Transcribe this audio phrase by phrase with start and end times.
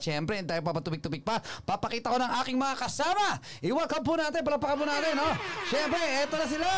[0.00, 1.44] At syempre, hindi tayo papatubik-tubik pa.
[1.44, 3.36] Papakita ko ng aking mga kasama.
[3.60, 5.28] I-welcome po natin, palapakan po natin, no?
[5.68, 6.68] Syempre, eto na sila!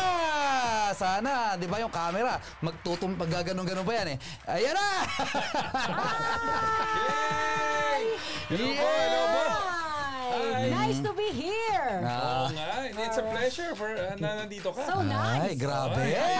[0.91, 4.17] Sana, di ba yung camera, magtutum, pag ganon-ganon pa yan eh.
[4.51, 4.87] Ayan na!
[7.95, 8.03] Yay!
[8.51, 9.43] Hello po, hello po.
[10.35, 10.67] Hi!
[10.67, 11.42] Nice to be here!
[13.43, 14.87] Pleasure for uh, na nandito ka.
[14.87, 15.51] So nice!
[15.51, 15.99] Ay, grabe.
[15.99, 16.35] Ay, ay,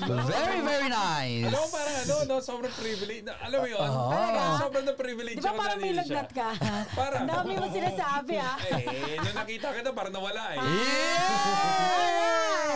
[0.00, 0.24] grabe.
[0.32, 1.44] Very, very nice.
[1.44, 3.22] Alam mo, parang ano, no, sobrang privilege.
[3.28, 4.40] Na, alam mo yun, Talaga?
[4.64, 6.48] sobrang na privilege Di ba parang may lagnat ka?
[6.98, 7.20] Parang.
[7.24, 8.56] Ang dami mo sinasabi ah.
[8.64, 10.58] Eh, nung nakita kita, parang nawala eh.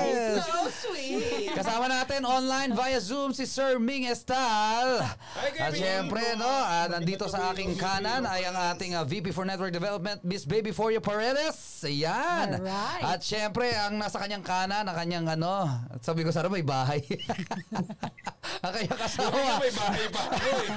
[0.05, 0.45] Yes!
[0.45, 1.53] So sweet!
[1.57, 5.01] Kasama natin online via Zoom si Sir Ming Estal.
[5.01, 5.51] Hi.
[5.57, 9.73] At syempre, no, ah, nandito sa aking kanan ay ang ating ah, VP for Network
[9.73, 11.57] Development, Miss Baby Foria Paredes.
[11.87, 12.61] Ayan.
[12.61, 13.05] Alright.
[13.05, 15.71] At syempre, ang nasa kanyang kanan, ang kanyang ano,
[16.05, 17.01] sabi ko sana may bahay.
[18.59, 19.41] ang kanyang Kaya kasama.
[19.59, 20.69] may bahay pa ako eh.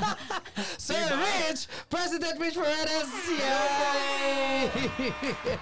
[0.77, 1.15] Sir Diba?
[1.19, 3.09] Rich, President Rich Paredes.
[3.29, 4.59] Yay!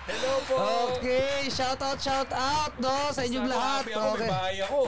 [0.07, 0.55] Hello po.
[0.93, 3.83] Okay, shout out, shout out, no, sa inyong lahat.
[3.83, 4.79] happy ako, may bahay ako.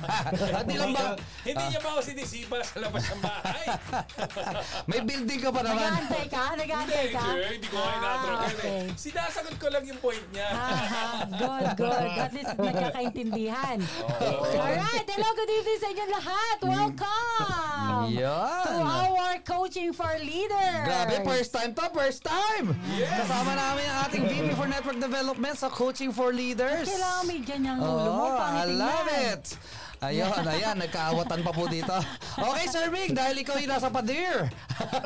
[0.58, 1.04] At lang ba,
[1.40, 3.64] Hindi niya ba ako sinisipa sa labas ng bahay?
[4.90, 5.80] may building ka pa naman.
[5.84, 6.42] Nag-aantay ka?
[6.46, 7.24] Hindi, Nag-aantay ka?
[7.24, 8.68] hindi, hindi ko kayo Ah, okay.
[8.84, 8.84] eh.
[8.94, 10.48] Sinasagot ko lang yung point niya.
[10.50, 12.08] Aha, good, good.
[12.14, 13.78] At least nagkakaintindihan.
[14.54, 16.56] Alright, hello, good evening sa inyong lahat.
[16.74, 18.64] Welcome Yan.
[18.66, 20.82] to our Coaching for Leaders.
[20.82, 22.74] Grabe, first time to, first time!
[22.98, 23.14] Yes.
[23.22, 26.90] Kasama namin ang ating VP for Network Development sa Coaching for Leaders.
[26.90, 28.26] Kailangan may ganyang ulo mo.
[28.34, 29.44] Oh, I love it!
[30.02, 31.94] Ayun, ayan, nagkaawatan pa po dito.
[32.34, 34.50] Okay, Sir Rick, dahil ikaw yung nasa padir.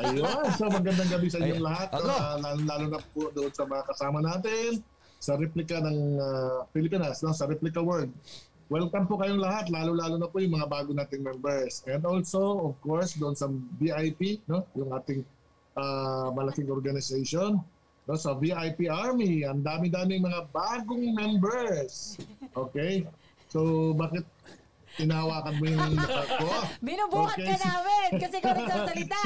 [0.01, 1.87] Ayun, so magandang gabi sa inyong lahat.
[1.93, 2.09] ako.
[2.09, 4.81] Uh, lalo, lalo na po doon sa mga kasama natin
[5.19, 7.35] sa replika ng uh, Pilipinas, no?
[7.35, 8.09] sa replika world.
[8.69, 11.81] Welcome po kayong lahat, lalo-lalo na po yung mga bago nating members.
[11.89, 13.49] And also, of course, doon sa
[13.81, 14.61] VIP, no?
[14.77, 15.25] yung ating
[15.73, 17.57] uh, malaking organization.
[18.05, 18.13] No?
[18.13, 22.21] Sa VIP Army, ang dami-daming mga bagong members.
[22.53, 23.09] Okay?
[23.49, 24.21] So, bakit
[25.01, 26.49] tinawakan mo yung mata ko?
[26.85, 29.19] Binubuhat Okay, ka namin kasi ikaw nagsasalita.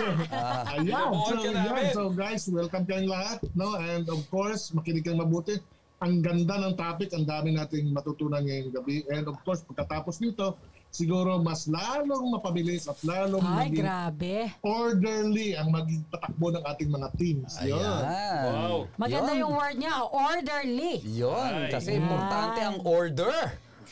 [0.71, 0.87] Ayan.
[0.87, 1.91] Binubuhat So, ka yan.
[1.91, 3.43] so guys, welcome kayong lahat.
[3.59, 3.75] No?
[3.75, 5.59] And of course, makinig kang mabuti.
[6.03, 9.07] Ang ganda ng topic, ang dami nating matutunan ngayong gabi.
[9.07, 10.59] And of course, pagkatapos nito,
[10.91, 14.35] siguro mas lalong mapabilis at lalong Ay, maging grabe.
[14.59, 17.55] orderly ang maging patakbo ng ating mga teams.
[17.63, 17.79] Yun.
[17.79, 18.43] Ayan.
[18.43, 18.77] Wow.
[18.99, 19.41] Maganda Yun.
[19.47, 20.93] yung word niya, orderly.
[21.07, 21.71] Yun, Ay.
[21.71, 22.03] kasi Yan.
[22.03, 23.35] importante ang order.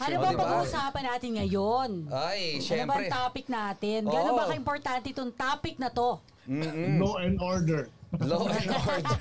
[0.02, 0.40] Ano O, ba diba?
[0.42, 1.90] pag-uusapan natin ngayon?
[2.12, 3.00] Ay, Ano ba syempre.
[3.00, 4.00] ang topic natin?
[4.04, 4.40] Gano'n Oo.
[4.42, 6.20] ba ka-importante itong topic na to?
[7.00, 7.88] Law and order.
[8.20, 9.16] Law and order.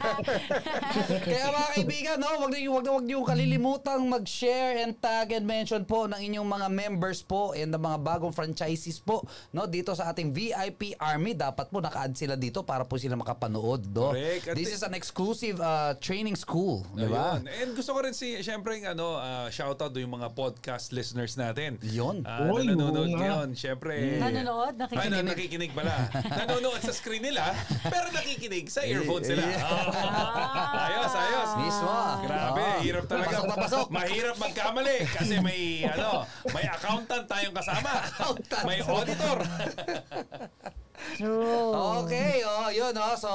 [1.22, 5.86] Kaya mga kaibigan, no, wag niyo wag wag niyo kalilimutang mag-share and tag and mention
[5.86, 9.22] po ng inyong mga members po and ng mga bagong franchises po,
[9.54, 11.38] no, dito sa ating VIP Army.
[11.38, 14.10] Dapat po naka-add sila dito para po sila makapanood, no.
[14.10, 14.50] Correct.
[14.50, 17.38] At This is an exclusive uh, training school, di ba?
[17.38, 21.38] And gusto ko rin si, syempre, yung ano, ah, shoutout do yung mga podcast listeners
[21.38, 21.78] natin.
[21.86, 22.26] Yun.
[22.26, 23.22] Ah, Oy, na nanonood oo nga.
[23.22, 24.18] ngayon, syempre.
[24.18, 24.74] Nanonood?
[24.74, 25.14] Ay, Nakikinig?
[25.14, 25.94] na, nakikinig pala.
[26.42, 27.54] nanonood sa screen nila,
[27.86, 29.42] pero nakikinig sa earphone sila.
[29.60, 30.86] Ah.
[30.88, 31.50] ayos, ayos.
[31.60, 31.92] Mismo.
[32.24, 32.80] Grabe, Oo.
[32.84, 33.26] hirap talaga.
[33.30, 33.86] Papasok na pasok.
[33.92, 35.60] Mahirap magkamali kasi may
[35.92, 36.24] ano,
[36.54, 37.90] may accountant tayong kasama.
[38.08, 38.64] Accountant.
[38.64, 39.38] May auditor.
[41.16, 41.72] True.
[42.04, 43.14] Okay, oh, yun oh.
[43.16, 43.30] So,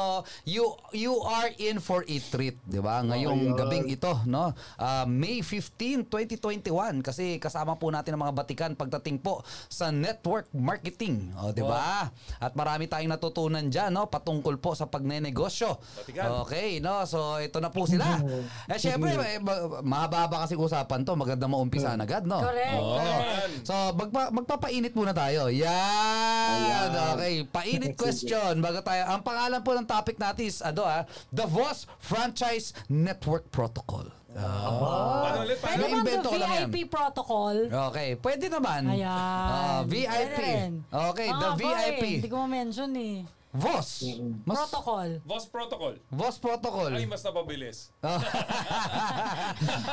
[0.47, 0.63] you
[0.96, 3.02] you are in for a treat, 'di ba?
[3.03, 3.58] Ngayong Ayun.
[3.58, 4.53] gabing ito, no?
[4.78, 10.47] Ah, May 15, 2021 kasi kasama po natin ang mga batikan pagdating po sa network
[10.56, 12.09] marketing, oh, 'di ba?
[12.40, 15.75] At marami tayong natutunan diyan, no, patungkol po sa pagnenegosyo.
[16.03, 16.46] Batikan.
[16.46, 17.03] Okay, no?
[17.03, 18.22] So, ito na po sila.
[18.72, 22.40] eh syempre, eh, ma- mahaba kasi usapan 'to, maganda maumpisahan agad, no?
[22.41, 22.78] Correct.
[22.79, 22.97] Oo.
[22.99, 23.49] Naman.
[23.66, 25.47] So, magpa, magpapainit muna tayo.
[25.49, 26.90] Yan.
[27.16, 27.35] Okay.
[27.66, 28.62] Painit question.
[28.62, 29.02] Bago tayo.
[29.09, 31.02] Ang pangalan po ng topic natin is, ano ah,
[31.34, 34.14] The Voss Franchise Network Protocol.
[34.35, 35.58] Paano ulit?
[35.64, 36.67] Pwede bang the ko lang yan.
[36.67, 37.56] VIP protocol?
[37.90, 38.20] Okay.
[38.20, 38.82] Pwede naman.
[38.91, 39.08] Ayan.
[39.08, 40.12] Ah, VIP.
[40.12, 40.72] Pwede rin.
[40.91, 41.29] Okay.
[41.32, 42.06] Ah, the boy, VIP.
[42.20, 43.16] Hindi ko ma-mention eh.
[43.55, 44.03] Voss.
[44.43, 45.09] Mas, Protocol.
[45.23, 45.93] Voss Protocol.
[46.09, 46.91] Voss Protocol.
[46.91, 47.87] Ay, mas napabilis.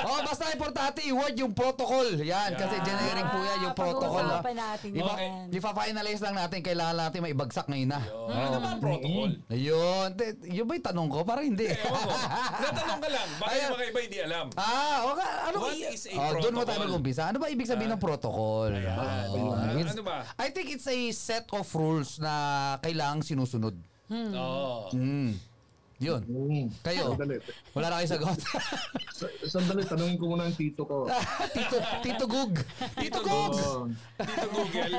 [0.03, 2.05] oh, basta importante i-word yung protocol.
[2.17, 4.19] Yan, kasi generic po yan yung protocol.
[4.19, 4.43] no?
[4.43, 5.47] Pag-uusapan natin Ipa- yan.
[5.53, 8.01] Ipa-finalize lang natin, kailangan natin maibagsak ngayon na.
[8.03, 9.31] Ano ba ang protocol?
[9.49, 10.09] Ayun.
[10.13, 11.19] Te- Yun ba yung tanong ko?
[11.23, 11.67] Parang hindi.
[11.71, 12.15] Ewan ko.
[12.65, 13.29] Natanong ka lang.
[13.39, 13.63] Baka Ayan.
[13.63, 14.47] yung mga iba hindi alam.
[14.55, 15.31] Ah, okay.
[15.47, 16.83] Ano What i- is a oh, Doon mo tayo protocol?
[16.89, 17.23] mag-umpisa.
[17.31, 18.71] Ano ba ibig sabihin ng protocol?
[18.73, 18.99] Ayan.
[19.31, 20.27] Oh, Ah, it's- ano ba?
[20.35, 22.33] I think it's a set of rules na
[22.81, 23.52] kailangang sinusunod.
[24.11, 24.89] Oo.
[24.93, 25.52] Mm.
[26.03, 26.23] Yun.
[26.25, 26.67] Hmm.
[26.83, 27.15] Kayo?
[27.15, 27.39] Sandali.
[27.73, 28.39] Wala na kayo sagot.
[29.13, 31.07] Sa- Sandali, tanungin ko muna ang tito ko.
[31.55, 32.59] Tito, Tito Gug.
[32.97, 33.55] Tito Gug.
[34.19, 34.93] Dito Google.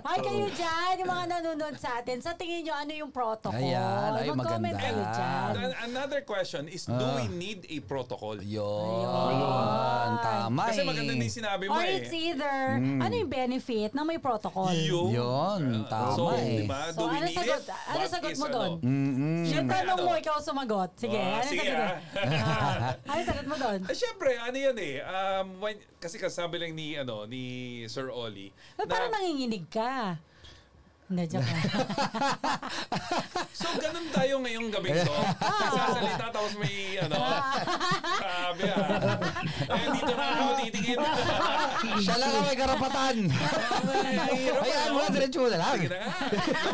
[0.00, 3.60] Ay, kayo dyan, yung mga nanonood sa atin, sa tingin nyo, ano yung protocol?
[3.60, 4.80] Ayan, ay, Mag-comment maganda.
[4.80, 5.50] kayo dyan.
[5.52, 7.18] An- Another question is, do Ah.
[7.18, 8.40] we need a protocol?
[8.40, 10.10] Yun.
[10.20, 10.86] Tama Kasi eh.
[10.86, 11.98] maganda din sinabi mo Or eh.
[11.98, 14.70] it's either, ano yung benefit ng may protocol?
[14.70, 15.10] Yun.
[15.10, 16.56] Yun, tama so, eh.
[16.56, 16.88] di ba?
[16.90, 17.60] So, Do we ano need sagot?
[17.60, 17.68] it?
[17.68, 18.70] Ano What sagot is, mo doon?
[18.72, 18.86] ano?
[18.86, 19.42] Mm-mm.
[19.46, 20.06] Yung tanong ano?
[20.06, 20.90] mo, ikaw sumagot.
[20.94, 21.94] Sige, Oh, ano sige, sagot mo?
[22.14, 23.80] Ah, ano sagot mo doon?
[23.82, 24.94] Ah, Siyempre, ano yan eh.
[25.02, 27.42] Um, when, kasi kasabi lang ni, ano, ni
[27.90, 28.54] Sir Oli.
[28.78, 30.20] Ba't parang nanginginig ka?
[31.10, 31.66] Hindi, joke lang.
[33.60, 35.10] so, ganun tayo ngayong gabi to.
[35.42, 37.18] Nagsasalita tapos may, ano,
[38.14, 39.18] sabi ah.
[39.74, 40.98] Eh, dito na ako titingin.
[42.06, 43.16] Siya lang ang may karapatan.
[43.26, 44.94] Ay, hirap, Hayaan ano?
[44.94, 45.74] mo na, diretso mo na lang.
[45.74, 46.10] Sige na nga.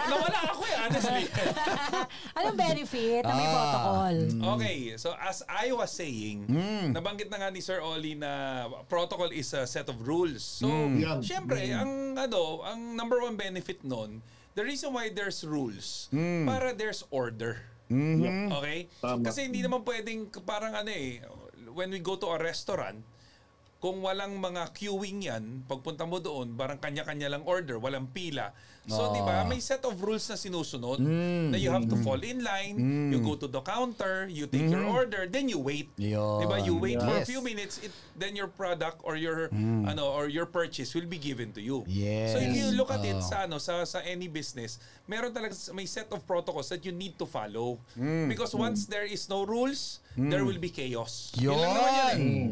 [0.05, 1.25] Nawala ako eh, honestly.
[2.37, 3.55] Anong benefit na may Ah.
[3.57, 4.17] protocol?
[4.53, 6.45] Okay, so as I was saying,
[6.93, 8.33] nabanggit na nga ni Sir Oli na
[8.85, 10.45] protocol is a set of rules.
[10.45, 11.25] So, Yan.
[11.25, 14.21] syempre, ang ano, ang number one benefit nun,
[14.57, 16.09] the reason why there's rules,
[16.49, 17.61] para there's order.
[18.59, 18.89] Okay?
[18.99, 19.23] Tama.
[19.23, 21.23] Kasi hindi naman pwedeng parang ano eh,
[21.77, 22.99] when we go to a restaurant,
[23.79, 28.51] kung walang mga queuing yan, pagpunta mo doon, parang kanya-kanya lang order, walang pila.
[28.87, 29.13] So, Ah.
[29.13, 32.79] di ba, may set of rules na sinusunod na you have to fall in line,
[33.11, 35.91] you go to the counter, you take your order, then you wait.
[35.99, 36.15] Di
[36.47, 36.63] ba?
[36.63, 37.27] You wait for a Yes.
[37.27, 39.51] few minutes, it, then your product or your
[39.87, 41.83] ano or your purchase will be given to you.
[41.91, 42.33] Yes.
[42.33, 43.27] So if you look at it Oh.
[43.27, 47.19] sa ano sa sa any business, meron talaga may set of protocols that you need
[47.19, 47.83] to follow.
[48.31, 51.35] Because once there is no rules, there will be chaos.
[51.37, 51.59] Yun.
[51.59, 52.47] lang naman yan eh.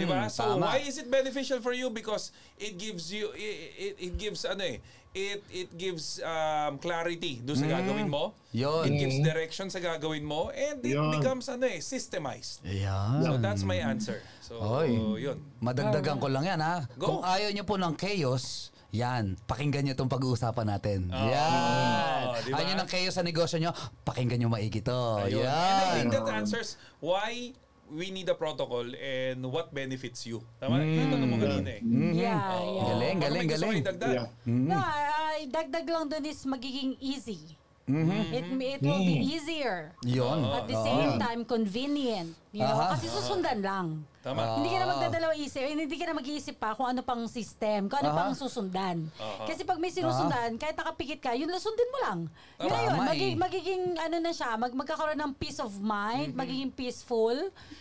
[0.00, 0.30] Di ba?
[0.30, 0.70] So Tama.
[0.70, 1.90] why is it beneficial for you?
[1.90, 4.78] Because it gives you it, it, it gives ano eh
[5.10, 8.34] it it gives um, clarity do sa gagawin mo.
[8.54, 8.86] Yun.
[8.86, 11.18] It gives direction sa gagawin mo and it Yun.
[11.18, 12.62] becomes ano eh systemized.
[12.66, 13.22] Ayan.
[13.26, 14.22] So that's my answer.
[14.42, 14.94] So Oy.
[15.18, 15.38] yun.
[15.62, 16.86] Madagdagan ko lang yan ha.
[16.98, 17.06] Go.
[17.06, 21.06] Kung ayaw nyo po ng chaos, yan, pakinggan nyo itong pag-uusapan natin.
[21.14, 22.42] Oh, yan.
[22.42, 22.58] di ba?
[22.58, 23.70] Ayaw nyo ng chaos sa negosyo nyo,
[24.02, 24.98] pakinggan nyo maigi to.
[25.30, 25.46] Ayun.
[25.46, 25.94] And I Yan.
[25.94, 27.54] think that answers why
[27.90, 30.40] we need a protocol and what benefits you.
[30.62, 30.78] Tama?
[30.82, 31.82] Ito tanong mo kanina eh.
[31.82, 32.56] Yeah, yeah.
[32.56, 32.82] Oo.
[32.86, 33.80] Galing, Baka galing, galing.
[33.82, 34.12] idagdag.
[34.14, 34.26] Yeah.
[34.46, 37.58] No, ay, dagdag lang dun is magiging easy.
[37.90, 39.90] It, it will be easier.
[40.06, 40.46] Yun.
[40.54, 42.38] At the same time, convenient.
[42.54, 42.94] You know, Aha.
[42.94, 44.06] kasi susundan lang.
[44.20, 44.60] Tama.
[44.60, 47.88] Hindi ka na magdadalaw isip, eh, hindi ka na mag-iisip pa kung ano pang system,
[47.88, 48.18] kung ano Aha.
[48.20, 49.08] pang susundan.
[49.16, 49.48] Aha.
[49.48, 52.18] Kasi pag may sinusundan, kahit nakapikit ka, yun lang sundin mo lang.
[52.60, 53.40] Yun na yun, Tama Magi- eh.
[53.40, 57.32] magiging ano na siya, mag magkakaroon ng peace of mind, magiging peaceful.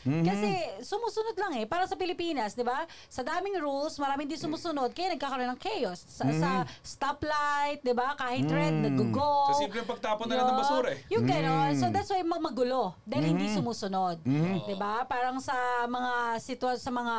[0.02, 0.50] Kasi
[0.80, 1.68] sumusunod lang eh.
[1.68, 2.88] Para sa Pilipinas, di ba?
[3.08, 6.08] Sa daming rules, maraming di sumusunod, kaya nagkakaroon ng chaos.
[6.08, 8.16] Sa, sa stoplight, di ba?
[8.16, 9.52] Kahit red, nag-go.
[9.52, 10.62] Sa simpleng pagtapon na lang ng Yun.
[10.62, 11.00] basura eh.
[11.10, 11.72] Yung gano'n.
[11.76, 14.24] So that's why mag- magulo dahil hindi sumusunod.
[14.24, 15.04] 'Di ba?
[15.04, 15.54] Parang sa
[15.84, 17.16] mga sitwa sa mga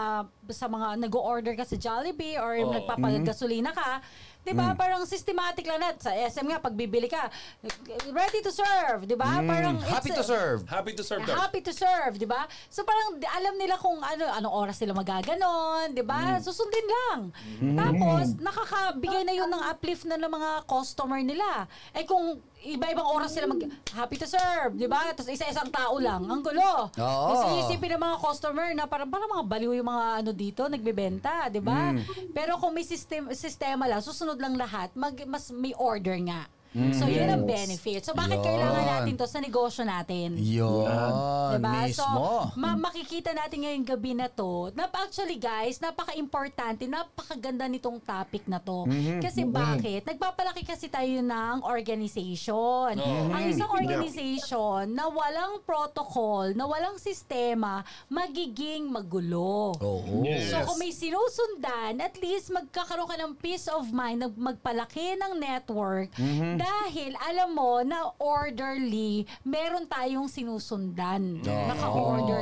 [0.54, 2.70] sa mga nag-order ka sa Jollibee or Oo.
[2.70, 3.98] nagpapagasolina ka,
[4.46, 4.72] 'di ba?
[4.78, 7.26] Parang systematic lang na sa SM nga pag bibili ka,
[8.14, 9.42] ready to serve, 'di ba?
[9.42, 10.60] Parang it's Happy to serve.
[10.68, 11.22] Happy to serve.
[11.26, 12.46] Happy to serve, 'di ba?
[12.68, 16.38] So parang alam nila kung ano anong oras sila magaganon, 'di ba?
[16.38, 17.20] Susundin lang.
[17.74, 21.64] Tapos nakakabigay na 'yun ng uplift na ng mga customer nila.
[21.96, 23.62] Eh kung iba-ibang oras sila mag
[23.96, 25.12] happy to serve, 'di ba?
[25.16, 26.92] Tapos isa-isang tao lang, ang gulo.
[26.92, 27.26] Oo.
[27.32, 31.48] Tapos iisipin ng mga customer na parang parang mga baliw yung mga ano dito nagbebenta,
[31.48, 31.96] 'di ba?
[32.36, 36.44] Pero kung may system sistema lang, susunod lang lahat, mag, mas may order nga.
[36.70, 38.06] So, yun ang benefit.
[38.06, 38.46] So, bakit Yun.
[38.46, 40.38] kailangan natin to sa negosyo natin?
[40.38, 40.86] Yun.
[40.86, 41.90] Diba?
[41.90, 42.54] So, Mismo.
[42.54, 44.70] ma- makikita natin ngayong gabi na to.
[44.72, 48.86] Nap actually guys, napaka-importante, napakaganda nitong topic na to.
[48.86, 49.18] Mhm.
[49.18, 50.06] Kasi bakit?
[50.06, 52.94] Nagpapalaki kasi tayo ng organization.
[53.26, 59.74] Ang isang organization na walang protocol, na walang sistema, magiging magulo.
[59.74, 60.22] Oo.
[60.22, 60.50] Yes.
[60.50, 66.14] So kung may sinusundan, at least magkakaroon ka ng peace of mind, magpalaki ng network
[66.14, 66.59] Mhm.
[66.60, 71.40] Dahil alam mo na orderly, meron tayong sinusundan.
[71.40, 71.66] Oo.
[71.72, 72.40] Naka-order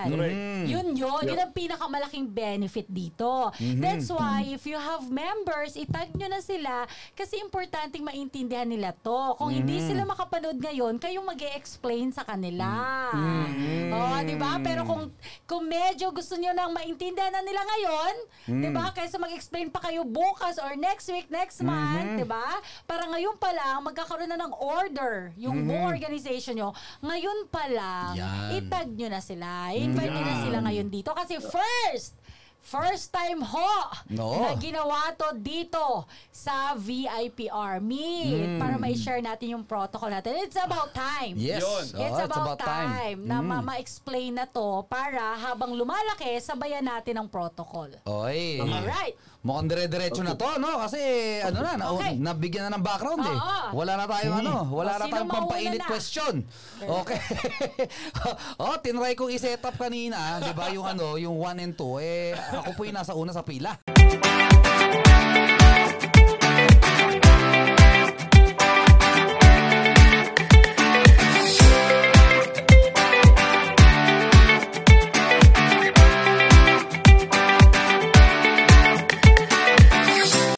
[0.00, 0.16] lahat.
[0.16, 0.68] Correct.
[0.70, 1.22] Yun yun.
[1.26, 3.50] Yun ang pinakamalaking benefit dito.
[3.56, 3.80] Mhm.
[3.80, 9.36] That's why if you have members, itag nyo na sila kasi importanteng maintindihan nila to.
[9.36, 9.86] Kung hindi Mhm.
[9.86, 12.68] sila makapanood ngayon, kayong mag explain sa kanila.
[13.12, 13.90] Mhm.
[13.90, 14.60] Oh, di ba?
[14.60, 15.08] Pero kung
[15.44, 18.14] kung medyo gusto niyo nang maintindihan na nila ngayon,
[18.60, 18.76] di Mhm.
[18.76, 18.92] ba?
[18.92, 22.60] Kaysa mag-explain pa kayo bukas or next week, next month, di ba?
[22.84, 26.70] Para ngayon pa lang magkakaroon na ng order yung buong organization nyo.
[27.00, 28.60] Ngayon pa lang, Yan.
[28.60, 29.72] itag nyo na sila.
[29.90, 32.14] Invite nyo na sila ngayon dito kasi first
[32.60, 33.72] First time ho
[34.08, 34.36] No.
[34.38, 40.38] na ginawa to dito sa VIP Army para ma-share natin yung protocol natin.
[40.38, 41.34] It's about time.
[41.34, 41.58] Yes.
[41.58, 41.84] Yun.
[41.96, 43.46] Oh, It's, about, time, na Mm.
[43.48, 47.90] ma- ma-explain na to para habang lumalaki, sabayan natin ang protocol.
[48.06, 48.60] Oy.
[48.60, 49.16] Alright.
[49.40, 50.84] Mukhang dire-diretso na to, no?
[50.84, 51.00] Kasi,
[51.40, 52.12] ano na, na Okay.
[52.14, 53.32] nabigyan na ng background eh.
[53.32, 53.72] Oo.
[53.72, 55.88] Wala na tayong ano, wala O, na tayong pampainit na?
[55.88, 56.44] question.
[56.78, 57.16] Okay.
[58.60, 62.36] oh, tinry kong i-set up kanina, 'di ba, yung ano, yung 1 and 2 eh
[62.58, 63.78] ako po yung nasa una sa pila.